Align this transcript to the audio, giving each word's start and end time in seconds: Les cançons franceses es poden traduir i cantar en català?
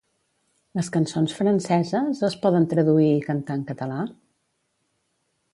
Les 0.79 0.87
cançons 0.95 1.35
franceses 1.41 2.23
es 2.29 2.39
poden 2.47 2.67
traduir 2.73 3.13
i 3.19 3.23
cantar 3.31 3.61
en 3.61 3.65
català? 3.73 4.03